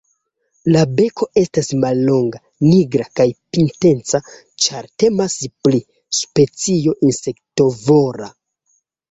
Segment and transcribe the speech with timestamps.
[0.75, 4.23] La beko estas mallonga, nigra kaj pinteca,
[4.65, 5.37] ĉar temas
[5.69, 5.83] pri
[6.23, 8.33] specio insektovora.